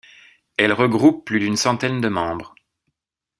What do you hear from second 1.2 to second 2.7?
plus d'une centaine de membres.